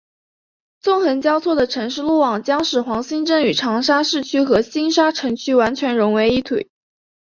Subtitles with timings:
[0.79, 6.71] 纵横交错的城市路网将使黄兴镇与长沙市区和星沙城区完全融为一体。